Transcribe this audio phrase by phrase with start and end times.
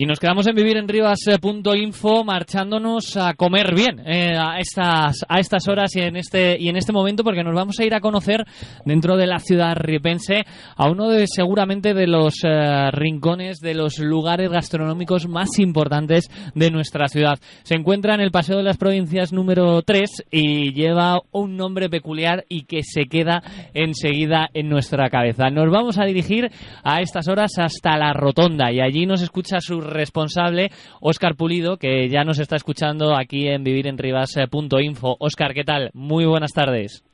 [0.00, 5.40] Y nos quedamos en vivir en Rivas.info marchándonos a comer bien eh, a estas a
[5.40, 8.00] estas horas y en este y en este momento porque nos vamos a ir a
[8.00, 8.46] conocer
[8.86, 13.98] dentro de la ciudad ripense a uno de seguramente de los eh, rincones de los
[13.98, 17.38] lugares gastronómicos más importantes de nuestra ciudad.
[17.62, 22.46] Se encuentra en el Paseo de las Provincias número 3 y lleva un nombre peculiar
[22.48, 23.42] y que se queda
[23.74, 25.50] enseguida en nuestra cabeza.
[25.50, 26.50] Nos vamos a dirigir
[26.84, 30.70] a estas horas hasta la Rotonda y allí nos escucha su responsable,
[31.00, 35.16] Óscar Pulido, que ya nos está escuchando aquí en vivirenribas.info.
[35.18, 35.90] Óscar, ¿qué tal?
[35.92, 37.04] Muy buenas tardes.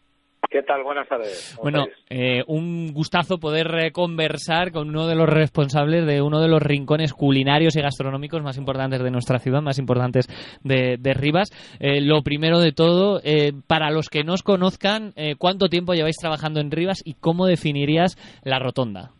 [0.51, 0.83] ¿Qué tal?
[0.85, 1.59] Buenas tardes.
[1.61, 6.49] Bueno, eh, un gustazo poder eh, conversar con uno de los responsables de uno de
[6.49, 10.29] los rincones culinarios y gastronómicos más importantes de nuestra ciudad, más importantes
[10.63, 11.51] de, Rivas.
[11.81, 13.21] Eh, lo primero de todo,
[13.67, 18.17] para los que no os conozcan, ¿cuánto tiempo lleváis trabajando en Rivas y cómo definirías
[18.43, 19.16] la rotonda?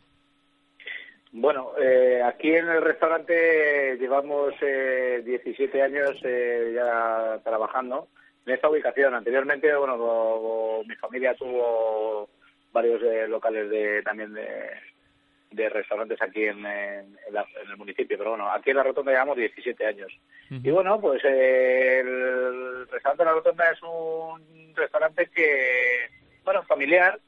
[1.39, 8.09] Bueno, eh, aquí en el restaurante llevamos eh, 17 años eh, ya trabajando
[8.47, 9.15] en esta ubicación.
[9.15, 12.31] Anteriormente, bueno, mi familia tuvo
[12.73, 18.77] varios eh, locales de también de, restaurantes aquí en, el municipio, pero bueno, aquí en
[18.79, 20.11] la Rotonda llevamos 17 años.
[20.49, 26.09] Y bueno, pues el restaurante de la Rotonda es un restaurante que,
[26.45, 27.21] bueno, familiar,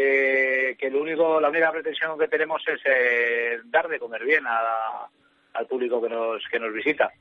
[0.00, 4.44] eh, que lo único, la única pretensión que tenemos es eh, dar de comer bien
[4.46, 7.12] al público que nos, que nos visita.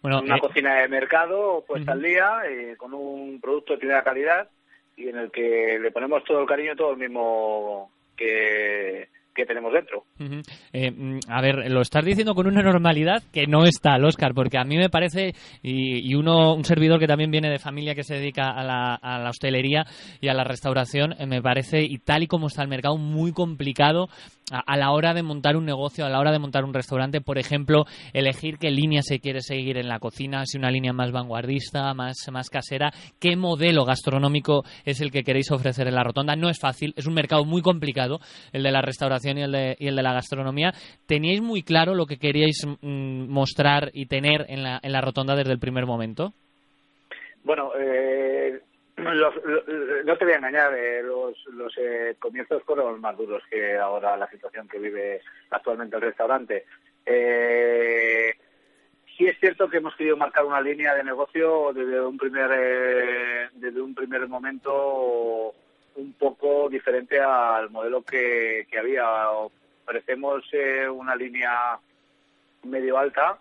[0.00, 2.42] bueno, Una eh, cocina de mercado puesta al día,
[2.76, 4.48] con un producto de primera calidad
[4.96, 9.72] y en el que le ponemos todo el cariño, todo el mismo que, que tenemos
[9.72, 10.04] dentro.
[10.72, 14.58] Eh, mm, a ver, lo estás diciendo con una normalidad que no está Oscar, porque
[14.58, 18.14] a mí me parece, y, uno, un servidor que también viene de familia que se
[18.14, 19.84] dedica a la, a la hostelería
[20.20, 23.32] y a la restauración, eh, me parece, y tal y como está el mercado, muy
[23.32, 24.08] complicado
[24.50, 27.38] a, la hora de montar un negocio, a la hora de montar un restaurante, por
[27.38, 31.94] ejemplo, elegir qué línea se quiere seguir en la cocina, si una línea más vanguardista,
[31.94, 36.36] más, más casera, qué modelo gastronómico es el que queréis ofrecer en la rotonda.
[36.36, 38.20] No es fácil, es un mercado muy complicado,
[38.52, 40.72] el de la restauración y el de, y el de la gastronomía.
[41.06, 45.34] ¿Teníais muy claro lo que queríais mm, mostrar y tener en la, en la rotonda
[45.34, 46.32] desde el primer momento?
[47.44, 48.60] Bueno, eh,
[48.96, 54.16] no te voy a engañar, eh, los, los eh, comienzos fueron más duros que ahora
[54.16, 56.64] la situación que vive actualmente el restaurante.
[57.04, 58.34] Eh,
[59.16, 63.48] sí es cierto que hemos querido marcar una línea de negocio desde un primer eh,
[63.54, 65.54] desde un primer momento
[65.96, 69.30] un poco diferente al modelo que, que había.
[69.84, 70.44] Ofrecemos
[70.94, 71.78] una línea
[72.62, 73.38] medio alta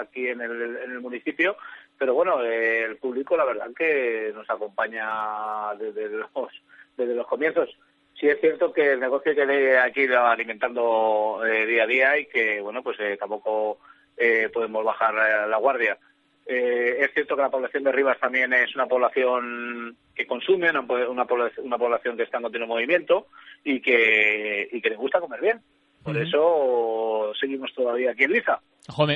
[0.00, 1.56] aquí en el, en el municipio
[1.98, 6.30] pero bueno, el público la verdad que nos acompaña desde los,
[6.96, 7.76] desde los comienzos.
[8.18, 12.26] Sí es cierto que el negocio que aquí ido alimentando eh, día a día y
[12.26, 13.78] que, bueno, pues eh, tampoco
[14.16, 15.98] eh, podemos bajar la guardia.
[16.48, 21.78] Es cierto que la población de Rivas también es una población que consume, una, una,
[21.78, 23.26] población que está en continuo movimiento
[23.62, 25.60] y que, y que le gusta comer bien.
[26.02, 28.60] Por eso seguimos todavía aquí en Liza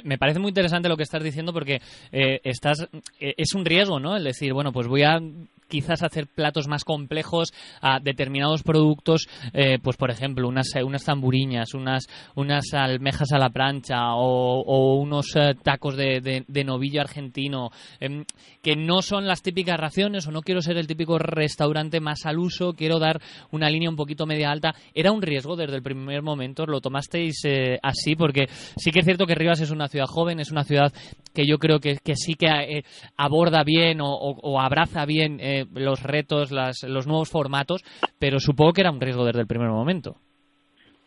[0.05, 1.81] me, parece muy interesante lo que estás diciendo porque
[2.13, 2.89] eh, estás
[3.19, 4.17] eh, es un riesgo, ¿no?
[4.17, 5.19] El decir, bueno, pues voy a
[5.69, 11.75] quizás hacer platos más complejos a determinados productos, eh, pues por ejemplo, unas, unas tamburiñas,
[11.75, 18.25] unas, unas almejas a la plancha o, unos tacos de, de, novillo argentino, em,
[18.63, 22.39] que no son las típicas raciones o no quiero ser el típico restaurante más al
[22.39, 24.75] uso, quiero dar una línea un poquito media alta.
[24.95, 26.67] ¿Era un riesgo desde el primer momento?
[26.67, 27.43] ¿Lo tomasteis
[27.83, 28.15] así?
[28.17, 28.47] Porque
[28.77, 30.93] sí que es cierto que Rivas es una ciudad joven, es una ciudad
[31.35, 32.85] que yo creo que, que sí que eh,
[33.17, 35.39] aborda bien o, abraza bien
[35.75, 37.83] los retos, las, los nuevos formatos,
[38.19, 40.17] pero supongo que era un riesgo desde el primer momento.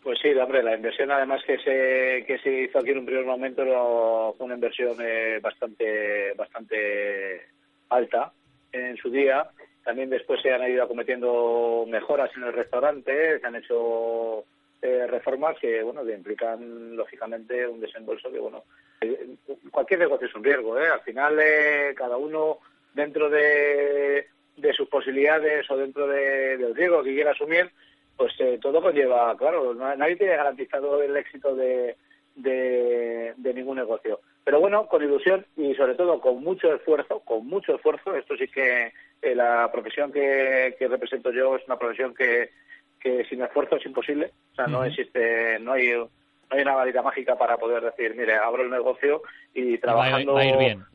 [0.03, 3.25] Pues sí, hombre, la inversión además que se, que se hizo aquí en un primer
[3.25, 3.63] momento
[4.37, 7.41] fue una inversión eh, bastante, bastante
[7.89, 8.31] alta
[8.71, 9.49] en su día.
[9.83, 14.45] También después se han ido acometiendo mejoras en el restaurante, se han hecho
[14.85, 18.63] eh, reformas que bueno que implican lógicamente un desembolso que bueno
[19.01, 19.35] eh,
[19.71, 20.87] cualquier negocio es un riesgo ¿eh?
[20.87, 22.59] al final eh, cada uno
[22.93, 27.69] dentro de, de sus posibilidades o dentro de, del riesgo que quiera asumir
[28.17, 31.97] pues todo conlleva claro nadie tiene garantizado el éxito de,
[32.35, 34.19] de, ningún negocio.
[34.43, 38.47] Pero bueno con ilusión y sobre todo con mucho esfuerzo con mucho esfuerzo esto sí
[38.47, 38.93] que
[39.35, 42.51] la profesión que, que represento yo es una profesión que
[43.05, 44.31] que sin esfuerzo es imposible.
[44.53, 46.09] O sea, no existe, no hay, no
[46.49, 49.21] hay una varita mágica para poder decir, mire, abro el negocio
[49.53, 50.39] y trabajando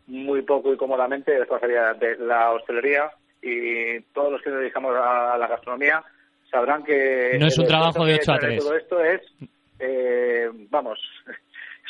[0.09, 4.95] muy poco y cómodamente, esto sería de la hostelería y todos los que nos dedicamos
[4.97, 6.05] a la gastronomía
[6.51, 7.37] sabrán que...
[7.39, 8.65] No es un trabajo de 8 a 3.
[8.65, 9.21] Todo esto es,
[9.79, 10.99] eh, vamos,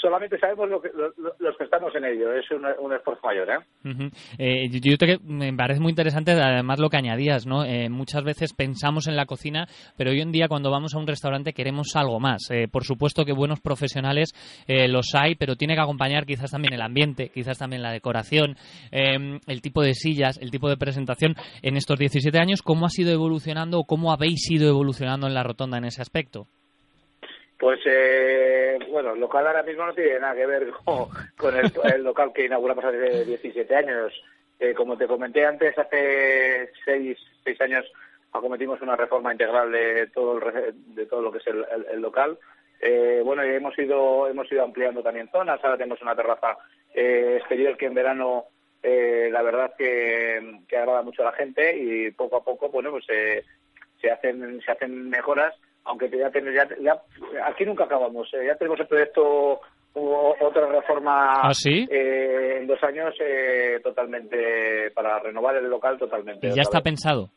[0.01, 0.91] solamente sabemos lo que,
[1.39, 2.33] los que estamos en ello.
[2.33, 3.49] Es un, esfuerzo mayor.
[3.51, 4.11] ¿eh?
[4.39, 7.47] eh yo te, me parece muy interesante, además, lo que añadías.
[7.47, 7.65] ¿no?
[7.65, 9.67] Eh, muchas veces pensamos en la cocina,
[9.97, 12.51] pero hoy en día, cuando vamos a un restaurante, queremos algo más.
[12.51, 14.33] Eh, por supuesto que buenos profesionales
[14.67, 18.57] los hay, pero tiene que acompañar quizás también el ambiente, quizás también la decoración,
[18.91, 21.35] el tipo de sillas, el tipo de presentación.
[21.63, 25.43] En estos 17 años, ¿cómo ha sido evolucionando o cómo habéis ido evolucionando en la
[25.43, 26.47] rotonda en ese aspecto?
[27.61, 30.71] Pues eh, bueno, el local ahora mismo no tiene nada que ver
[31.37, 34.13] con, el, local que inauguramos hace 17 años.
[34.59, 37.85] Eh, como te comenté antes, hace 6, seis años
[38.33, 42.39] acometimos una reforma integral de todo el, de todo lo que es el, local.
[42.81, 45.61] Eh, bueno, y hemos ido hemos ido ampliando también zonas.
[45.63, 46.57] Ahora tenemos una terraza
[46.95, 48.47] eh, exterior que en verano
[48.83, 53.05] eh, la verdad que, agrada mucho a la gente y poco a poco, bueno, pues
[53.05, 55.55] se hacen se hacen mejoras
[55.85, 57.03] aunque ya, ya, ya
[57.47, 58.33] aquí nunca acabamos.
[58.35, 59.61] Eh, ya tenemos el proyecto
[59.93, 66.49] otra reforma ¿Ah, eh, en dos años eh, totalmente para renovar el local totalmente.
[66.49, 67.29] ¿Y ya está pensado?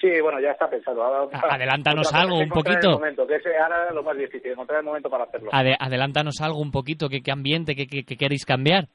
[0.00, 1.30] Sí, bueno, ya está pensado.
[1.32, 2.90] adelántanos algo un poquito.
[2.90, 5.50] El momento, que es ahora lo más difícil, encontrar el momento para hacerlo.
[5.52, 8.86] adelántanos algo un poquito, ¿qué, qué ambiente, qué, qué, queréis cambiar?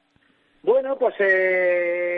[0.62, 2.09] Bueno, pues eh,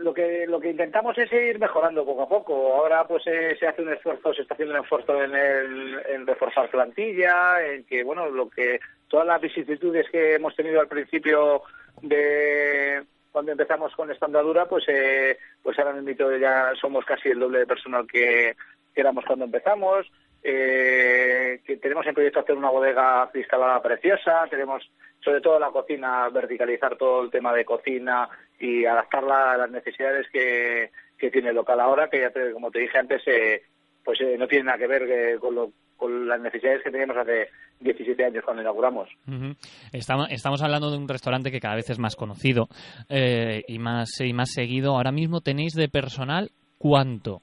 [0.00, 2.74] lo que lo que intentamos es ir mejorando poco a poco.
[2.74, 6.26] Ahora pues eh, se hace un esfuerzo, se está haciendo un esfuerzo en, el, en
[6.26, 11.62] reforzar plantilla, en que bueno lo que todas las vicisitudes que hemos tenido al principio
[12.02, 13.02] de
[13.32, 17.60] cuando empezamos con esta andadura, pues eh, pues ahora mismo ya somos casi el doble
[17.60, 18.56] de personal que,
[18.94, 20.06] éramos cuando empezamos.
[20.42, 24.82] Eh, que tenemos en proyecto hacer una bodega cristalada preciosa, tenemos
[25.22, 28.28] sobre todo la cocina, verticalizar todo el tema de cocina
[28.58, 30.90] y adaptarla a las necesidades que,
[31.30, 33.62] tiene el local ahora, que ya como te dije antes, eh,
[34.02, 35.54] pues eh, no tiene nada que ver eh, con,
[35.96, 37.50] con las necesidades que teníamos hace
[37.80, 39.10] 17 años cuando inauguramos.
[39.92, 42.68] estamos, estamos hablando de un restaurante que cada vez es más conocido
[43.10, 44.96] y, más, y más seguido.
[44.96, 47.42] Ahora mismo tenéis de personal cuánto?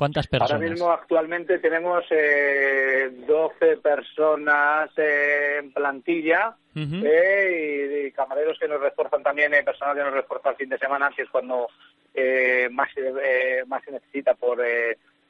[0.00, 0.52] ¿Cuántas personas?
[0.52, 9.22] Ahora mismo actualmente tenemos eh, 12 personas en plantilla eh, y, camareros que nos refuerzan
[9.22, 11.66] también, eh, personal que nos refuerza el fin de semana, que es cuando
[12.14, 14.58] eh, más, eh, más se necesita por,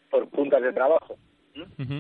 [0.09, 1.17] por puntas de trabajo.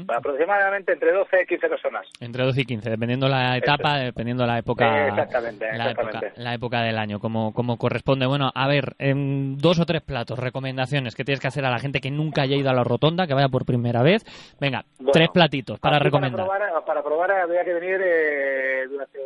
[0.08, 2.06] Aproximadamente entre 12 y 15 personas.
[2.20, 6.82] Entre 12 y 15, dependiendo la etapa, dependiendo la época, exactamente, la, Época, la época
[6.82, 8.26] del año, como, como corresponde.
[8.26, 11.78] Bueno, a ver, en dos o tres platos, recomendaciones que tienes que hacer a la
[11.78, 14.24] gente que nunca haya ido a la rotonda, que vaya por primera vez.
[14.60, 16.46] Venga, tres platitos para recomendar.
[16.86, 19.18] Para probar, habría que venir eh, durante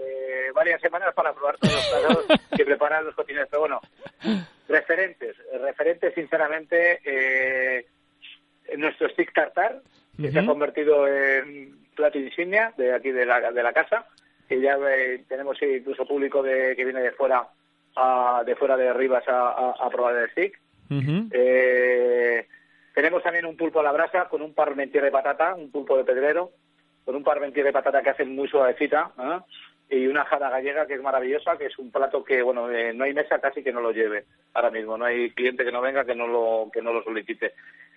[0.54, 3.48] varias semanas para probar todos los platos que preparan los cocineros.
[3.50, 3.80] Pero bueno,
[4.68, 7.86] referentes, referentes sinceramente, eh,
[8.76, 9.80] nuestro stick tartar
[10.20, 14.06] que se ha convertido en plato insignia de aquí de la, de la casa,
[14.48, 17.46] que ya eh, tenemos incluso público de, que viene de fuera
[17.96, 20.58] a, de fuera de Rivas a, a, probar el stick.
[21.32, 22.46] eh,
[22.94, 26.04] tenemos también un pulpo a la brasa con un parmentier de patata, un pulpo de
[26.04, 26.50] pedrero,
[27.04, 29.40] con un parmentier de patata que hace muy suavecita, ¿eh?
[29.90, 33.04] y una jada gallega que es maravillosa, que es un plato que, bueno, eh, no
[33.04, 34.24] hay mesa casi que no lo lleve
[34.54, 37.54] ahora mismo, no hay cliente que no venga que no lo, que no lo solicite.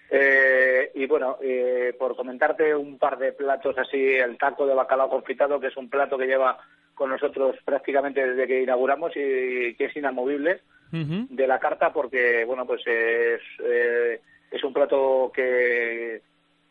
[0.10, 5.10] Eh, y bueno, eh, por comentarte un par de platos así, el taco de bacalao
[5.10, 6.58] confitado, que es un plato que lleva
[6.96, 12.66] con nosotros prácticamente desde que inauguramos y que es inamovible de la carta porque, bueno,
[12.66, 16.22] pues es, eh, es un plato que,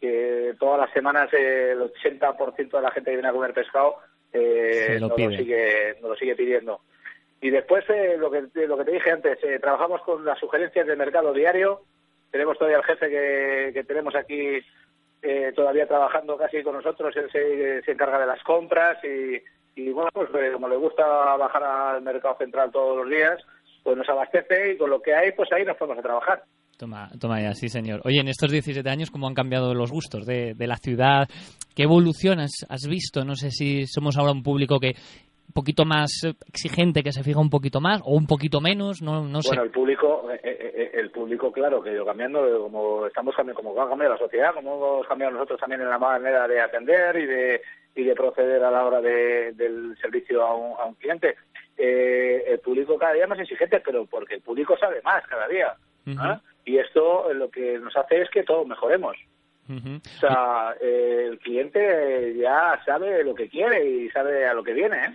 [0.01, 3.97] que todas las semanas el 80% de la gente que viene a comer pescado
[4.33, 6.81] eh, lo, sigue, nos lo sigue pidiendo.
[7.43, 7.85] Y después,
[8.19, 11.83] lo, que, lo que te dije antes, trabajamos con las sugerencias del mercado diario,
[12.37, 14.61] tenemos todavía el jefe que, que tenemos aquí
[15.23, 19.41] eh, todavía trabajando casi con nosotros, él se, encarga de las compras y,
[19.81, 21.05] y bueno, pues eh, como le gusta
[21.37, 23.43] bajar al mercado central todos los días,
[23.83, 26.43] pues nos abastece y con lo que hay, pues ahí nos podemos a trabajar.
[26.77, 28.03] Toma, toma ya, sí señor.
[28.05, 31.27] Oye, en estos 17 años, ¿cómo han cambiado los gustos de, de la ciudad?
[31.75, 33.25] ¿Qué evolución has, has, visto?
[33.25, 34.93] No sé si somos ahora un público que
[35.57, 36.11] poquito más
[36.47, 39.49] exigente, que se fija un poquito más o un poquito menos, no, no sé.
[39.49, 43.63] Bueno, el público, eh, eh, eh, el público, claro, que yo cambiando, como estamos cambiando,
[43.63, 46.61] como va a cambiar la sociedad, como hemos cambiado nosotros también en la manera de
[46.61, 47.63] atender y de
[47.97, 51.35] y de proceder a la hora de, del servicio a un, a un cliente.
[51.79, 55.75] el público cada día más exigente, pero porque el público sabe más cada día.
[56.67, 59.17] Y esto lo que nos hace es que todos mejoremos.
[59.69, 64.97] O sea, el cliente ya sabe lo que quiere y sabe a lo que viene.
[64.97, 65.15] ¿eh?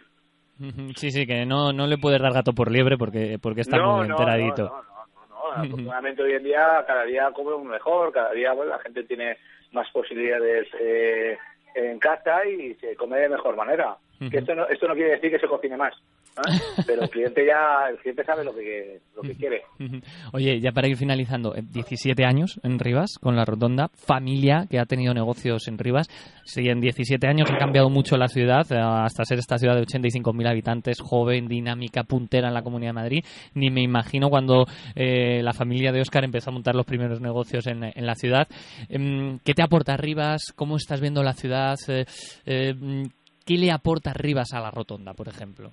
[0.96, 4.08] Sí, sí, que no, no le puedes dar gato por liebre porque, porque está muy
[4.08, 4.64] enteradito.
[4.64, 9.04] No, no, no, Afortunadamente hoy en día cada día come mejor, cada día la gente
[9.04, 9.38] tiene
[9.72, 11.38] más posibilidades eh,
[11.76, 13.98] en casa y se come de mejor manera.
[14.30, 15.96] Que esto no, esto no quiere decir que se cocine más.
[16.38, 16.84] ¿Eh?
[16.86, 19.64] Pero el cliente ya, el cliente sabe lo que, lo que quiere.
[20.34, 24.80] Oye, ya para ir finalizando, 17 eh, años en Rivas con la Rotonda, familia que
[24.80, 26.08] ha tenido negocios en Rivas.
[26.46, 29.84] Si en 17 años ha cambiado mucho la ciudad, eh, hasta ser esta ciudad de
[29.84, 35.54] 85.000 habitantes, joven, dinámica, puntera en la Comunidad de Madrid, ni me imagino cuando la
[35.54, 38.48] familia de Óscar empezó a montar los primeros negocios en, en la ciudad.
[38.90, 40.54] Em, ¿Qué te aporta Rivas?
[40.56, 41.76] ¿Cómo estás viendo la ciudad?
[41.86, 45.72] ¿Qué le aporta Rivas a la Rotonda, por ejemplo?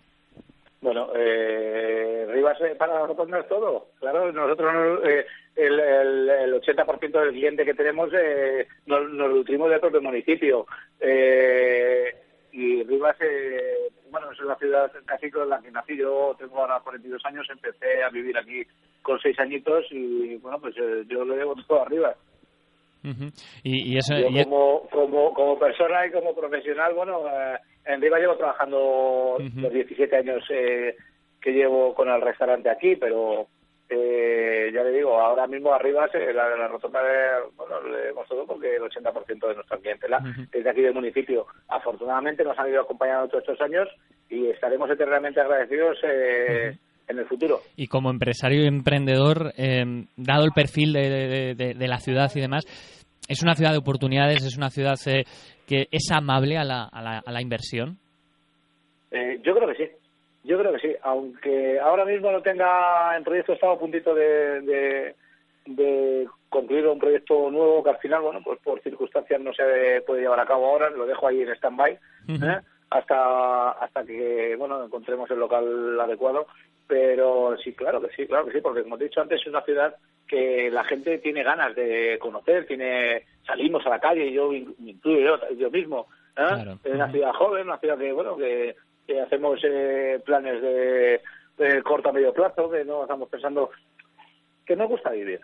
[0.81, 3.89] Bueno, eh, Rivas eh, para la Rotonda es todo.
[3.99, 10.01] Claro, nosotros eh, el, el, 80% del cliente que tenemos eh, nos, nutrimos del propio
[10.01, 10.67] municipio.
[11.01, 12.15] Eh,
[12.53, 15.97] y Rivas, eh, bueno, es la ciudad casi con la que nací.
[15.97, 18.65] Yo tengo ahora 42 años, empecé a vivir aquí
[19.03, 22.17] con seis añitos y, bueno, pues yo le debo todo a Rivas
[23.63, 29.37] y, eso, como, como, como persona y como profesional, bueno, eh, en Riva llevo trabajando
[29.39, 30.97] los 17 años eh,
[31.41, 33.47] que llevo con el restaurante aquí, pero
[33.91, 37.01] eh, ya le digo, ahora mismo arriba la, la rotonda
[37.57, 40.21] bueno, le hemos todo porque el 80% de nuestra clientela
[40.53, 41.47] es de aquí del municipio.
[41.69, 43.89] Afortunadamente nos han ido acompañando todos estos años
[44.29, 46.77] y estaremos eternamente agradecidos eh,
[47.09, 47.61] en el futuro.
[47.77, 52.67] Y como empresario y emprendedor, eh, dado el perfil de, de, la ciudad y demás,
[53.29, 55.25] es una ciudad de oportunidades, es una ciudad eh,
[55.67, 57.99] que es amable a la, a la, inversión.
[59.11, 59.91] Eh, yo creo que sí.
[60.45, 65.15] Yo creo que sí, aunque ahora mismo no tenga en proyecto, estaba a puntito de,
[65.67, 70.23] de, concluir un proyecto nuevo que al final, bueno, pues por circunstancias no se puede
[70.23, 71.99] llevar a cabo ahora, lo dejo ahí en stand-by
[72.91, 76.47] hasta, hasta que, bueno, encontremos el local adecuado.
[76.87, 79.61] Pero sí, claro que sí, claro que sí, porque como he dicho antes, es una
[79.61, 79.95] ciudad
[80.29, 85.71] que la gente tiene ganas de conocer, tiene salimos a la calle, yo incluyo yo,
[85.71, 86.07] mismo,
[86.37, 86.77] ¿eh?
[86.85, 88.77] es una ciudad joven, una ciudad que, bueno, que,
[89.21, 91.21] hacemos eh, planes de,
[91.57, 93.71] de corto a medio plazo, que no estamos pensando
[94.67, 95.41] que nos gusta vivir.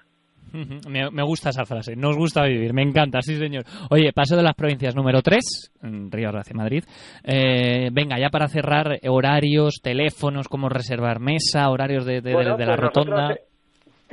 [0.89, 3.65] Me, gusta esa frase, nos gusta vivir, me encanta, sí señor.
[3.91, 6.85] Oye, paso de las provincias número 3, en Río hacia Madrid.
[7.25, 13.33] Eh, venga, ya para cerrar, horarios, teléfonos, cómo reservar mesa, horarios de, la pues rotonda.
[13.33, 13.41] Eh,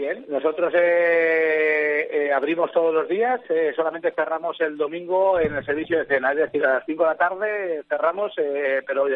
[0.02, 3.40] bien, nosotros eh, abrimos todos los días,
[3.76, 7.10] solamente cerramos el domingo en el servicio de cena, es decir, a las 5 de
[7.10, 9.08] la tarde cerramos, pero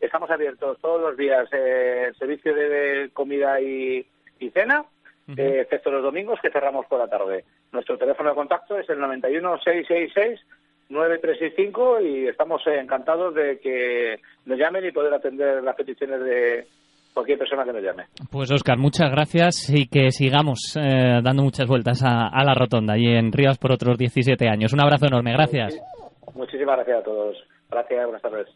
[0.00, 4.06] estamos abiertos todos los días, el servicio de comida y
[4.52, 4.84] cena
[5.28, 7.44] eh, excepto los domingos que cerramos por la tarde.
[7.72, 10.40] Nuestro teléfono de contacto es el 91 666
[10.90, 16.66] 9365 y estamos encantados de que nos llamen y poder atender las peticiones de
[17.14, 18.04] cualquier persona que nos llame.
[18.30, 23.06] Pues Oscar, muchas gracias y que sigamos eh, dando muchas vueltas a, la rotonda y
[23.06, 24.72] en Ríos por otros 17 años.
[24.72, 25.80] Un abrazo enorme, gracias.
[26.34, 27.36] Muchísimas gracias a todos.
[27.70, 28.48] Gracias, buenas tardes.